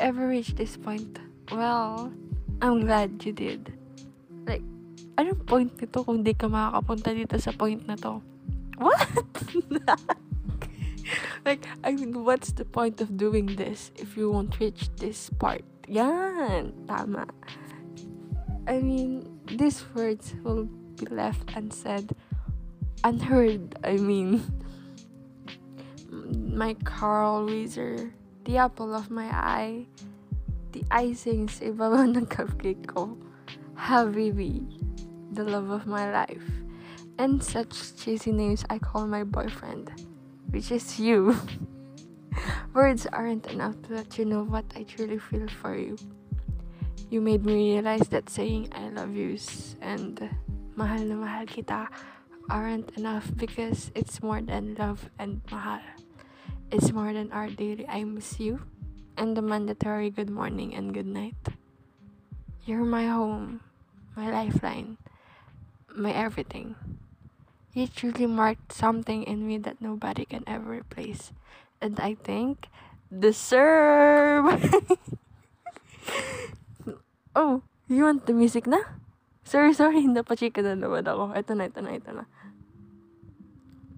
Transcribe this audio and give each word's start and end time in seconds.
ever 0.00 0.26
reach 0.26 0.56
this 0.56 0.76
point? 0.76 1.20
Well, 1.52 2.12
I'm 2.64 2.88
glad 2.88 3.20
you 3.20 3.32
did. 3.36 3.72
Like, 4.48 4.64
anong 5.20 5.44
point 5.44 5.76
nito 5.76 6.00
kung 6.00 6.24
di 6.24 6.32
ka 6.32 6.48
makakapunta 6.48 7.12
dito 7.12 7.36
sa 7.36 7.52
point 7.52 7.84
na 7.84 8.00
to? 8.00 8.24
What? 8.80 9.04
like, 11.44 11.68
I 11.84 11.92
mean, 11.92 12.24
what's 12.24 12.56
the 12.56 12.64
point 12.64 13.04
of 13.04 13.20
doing 13.20 13.60
this 13.60 13.92
if 14.00 14.16
you 14.16 14.32
won't 14.32 14.56
reach 14.56 14.88
this 14.96 15.28
part? 15.36 15.62
Yan, 15.84 16.72
tama. 16.88 17.28
I 18.64 18.80
mean, 18.80 19.28
these 19.44 19.84
words 19.92 20.32
will 20.40 20.64
be 20.96 21.12
left 21.12 21.52
unsaid, 21.52 22.16
unheard, 23.04 23.76
I 23.84 24.00
mean. 24.00 24.40
My 26.56 26.74
Carl 26.84 27.46
Weiser, 27.48 28.12
the 28.44 28.56
apple 28.56 28.94
of 28.94 29.10
my 29.10 29.28
eye, 29.32 29.86
the 30.72 30.84
icing 30.90 31.48
sa 31.48 31.68
ibabaw 31.68 32.08
ng 32.16 32.26
cupcake 32.26 32.86
ko, 32.86 33.18
Habibi, 33.76 34.64
the 35.32 35.44
love 35.44 35.70
of 35.70 35.86
my 35.86 36.10
life, 36.10 36.44
and 37.18 37.42
such 37.42 37.96
cheesy 37.96 38.32
names 38.32 38.64
I 38.70 38.78
call 38.78 39.06
my 39.06 39.24
boyfriend, 39.24 39.92
which 40.50 40.72
is 40.72 40.98
you. 40.98 41.36
Words 42.74 43.06
aren't 43.12 43.46
enough 43.48 43.80
to 43.88 43.94
let 43.94 44.16
you 44.16 44.24
know 44.24 44.44
what 44.44 44.64
I 44.76 44.84
truly 44.84 45.18
feel 45.18 45.48
for 45.60 45.76
you. 45.76 45.96
You 47.10 47.20
made 47.20 47.44
me 47.44 47.74
realize 47.74 48.08
that 48.14 48.30
saying 48.30 48.70
I 48.72 48.88
love 48.88 49.16
yous 49.16 49.74
and 49.82 50.14
mahal 50.78 51.02
na 51.02 51.18
mahal 51.18 51.44
kita 51.44 51.90
aren't 52.48 52.94
enough 52.96 53.26
because 53.34 53.90
it's 53.98 54.22
more 54.22 54.40
than 54.40 54.78
love 54.78 55.10
and 55.18 55.42
mahal. 55.50 55.82
It's 56.70 56.94
more 56.94 57.10
than 57.10 57.34
our 57.34 57.50
daily 57.50 57.82
I 57.90 58.06
miss 58.06 58.38
you 58.38 58.62
and 59.18 59.34
the 59.34 59.42
mandatory 59.42 60.06
good 60.06 60.30
morning 60.30 60.70
and 60.70 60.94
good 60.94 61.06
night. 61.10 61.58
You're 62.62 62.86
my 62.86 63.10
home, 63.10 63.58
my 64.14 64.30
lifeline, 64.30 64.94
my 65.90 66.14
everything. 66.14 66.78
You 67.74 67.90
truly 67.90 68.30
marked 68.30 68.70
something 68.70 69.26
in 69.26 69.50
me 69.50 69.58
that 69.58 69.82
nobody 69.82 70.22
can 70.24 70.46
ever 70.46 70.70
replace. 70.70 71.34
And 71.82 71.98
I 71.98 72.14
think 72.14 72.70
deserve. 73.10 74.46
oh, 77.34 77.62
you 77.90 78.04
want 78.06 78.30
the 78.30 78.32
music 78.32 78.70
na? 78.70 78.78
Sorry, 79.42 79.74
sorry, 79.74 80.06
napachika 80.06 80.62
na 80.62 80.78
naman 80.78 81.02
ako. 81.02 81.34
Ito 81.34 81.52
na, 81.58 81.66
ito 81.66 81.82
na, 81.82 81.98
ito 81.98 82.14
na. 82.14 82.30